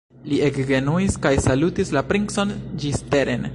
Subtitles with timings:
[0.29, 3.49] Li ekgenuis kaj salutis la princon ĝisteren.